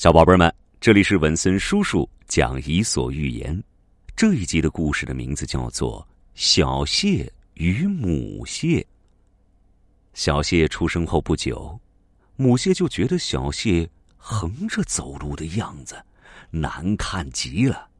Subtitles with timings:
[0.00, 0.50] 小宝贝们，
[0.80, 3.54] 这里是文森叔叔讲《伊索寓言》。
[4.16, 6.00] 这一集的故事的名字叫做
[6.34, 8.80] 《小谢与母谢》。
[10.14, 11.78] 小谢出生后不久，
[12.36, 13.86] 母蟹就觉得小谢
[14.16, 16.02] 横着走路的样子
[16.48, 17.90] 难看极了。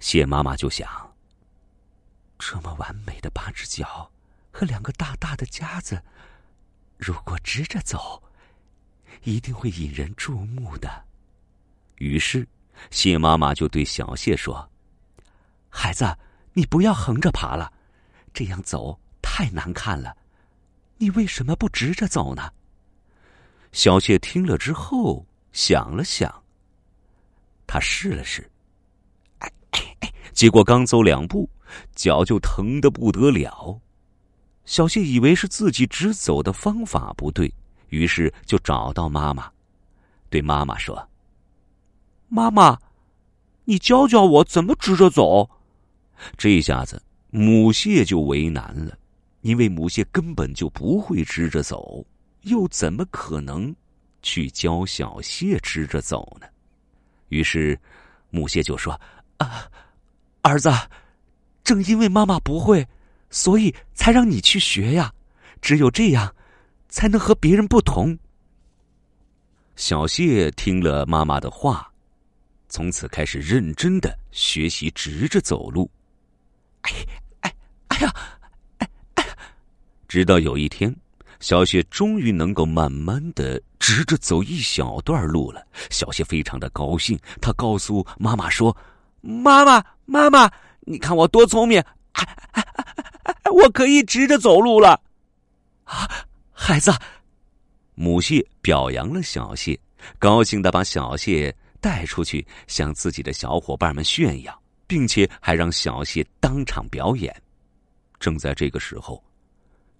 [0.00, 0.86] 谢妈妈就想：
[2.38, 4.12] 这么完美的八只脚
[4.52, 6.02] 和两个大大的夹子，
[6.98, 8.22] 如果直着走。
[9.22, 10.88] 一定会引人注目的。
[11.96, 12.46] 于是，
[12.90, 14.70] 谢妈妈就对小谢说
[15.68, 16.16] ：“孩子，
[16.52, 17.72] 你不要横着爬了，
[18.34, 20.16] 这样走太难看了。
[20.98, 22.50] 你为什么不直着走呢？”
[23.72, 26.42] 小谢听了之后想了想，
[27.66, 28.50] 他试了试，
[29.38, 29.52] 哎
[30.00, 31.48] 哎，结果刚走两步，
[31.94, 33.78] 脚就疼得不得了。
[34.64, 37.52] 小谢以为是自己直走的方法不对。
[37.88, 39.50] 于是就找到妈妈，
[40.28, 41.08] 对妈妈说
[42.28, 42.78] ：“妈妈，
[43.64, 45.48] 你教教我怎么直着走。”
[46.36, 48.98] 这下子母蟹就为难了，
[49.42, 52.04] 因为母蟹根本就不会直着走，
[52.42, 53.74] 又怎么可能
[54.22, 56.46] 去教小蟹直着走呢？
[57.28, 57.78] 于是
[58.30, 59.00] 母蟹就说
[59.38, 59.70] ：“啊，
[60.42, 60.70] 儿子，
[61.62, 62.86] 正因为妈妈不会，
[63.30, 65.12] 所以才让你去学呀。
[65.60, 66.30] 只有这样。”
[66.96, 68.18] 才能和别人不同。
[69.76, 71.92] 小谢听了妈妈的话，
[72.70, 75.90] 从此开始认真的学习直着走路。
[76.80, 76.90] 哎
[77.40, 77.54] 哎
[77.88, 78.10] 哎呀！
[80.08, 80.96] 直到有一天，
[81.38, 85.62] 小谢终于能够慢慢的直着走一小段路了。
[85.90, 88.74] 小谢非常的高兴，他告诉妈妈说
[89.20, 91.84] ：“妈妈，妈妈，你看我多聪明！
[93.52, 94.98] 我可以直着走路了。”
[95.84, 96.08] 啊！
[96.58, 96.90] 孩子，
[97.94, 99.78] 母蟹表扬了小蟹，
[100.18, 107.30] 高兴的把小蟹带出去，向自己的小伙伴们炫耀，并且还让小蟹当场表演。
[108.18, 109.22] 正在这个时候，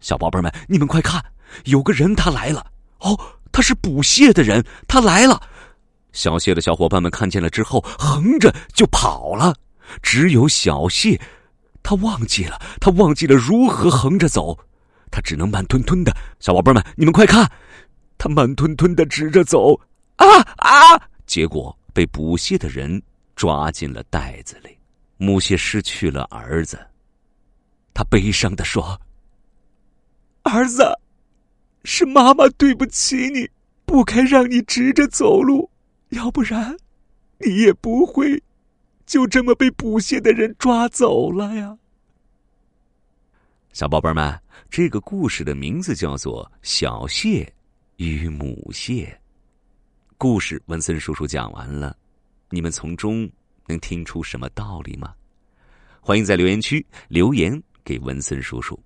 [0.00, 1.24] 小宝贝们，你们快看，
[1.64, 2.64] 有个人他来了！
[2.98, 3.18] 哦，
[3.50, 5.40] 他是捕蟹的人，他来了！
[6.12, 9.56] 小蟹的小伙伴们看见了之后，横着就跑了。
[10.02, 11.18] 只有小蟹，
[11.82, 14.56] 他忘记了，他忘记了如何横着走。
[15.12, 17.48] 他只能慢吞吞的，小宝贝们，你们快看，
[18.16, 19.78] 他慢吞吞的直着走，
[20.16, 21.08] 啊啊！
[21.26, 23.00] 结果被捕蟹的人
[23.36, 24.76] 抓进了袋子里。
[25.18, 26.80] 母蟹失去了儿子，
[27.92, 28.98] 他悲伤的说
[30.42, 30.98] ：“儿子，
[31.84, 33.48] 是妈妈对不起你，
[33.84, 35.70] 不该让你直着走路，
[36.08, 36.76] 要不然，
[37.38, 38.42] 你也不会
[39.04, 41.76] 就这么被捕蟹的人抓走了呀。”
[43.72, 44.38] 小宝贝们，
[44.68, 47.50] 这个故事的名字叫做《小蟹
[47.96, 49.06] 与母蟹》。
[50.18, 51.96] 故事文森叔叔讲完了，
[52.50, 53.28] 你们从中
[53.66, 55.14] 能听出什么道理吗？
[56.02, 58.78] 欢迎在留言区留言给文森叔叔。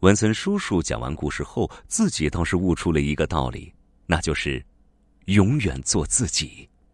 [0.00, 3.70] 文森叔叔讲完故事后，自己倒是悟出了一个道理，
[4.06, 4.64] 那就是
[5.26, 6.66] 永远做自己。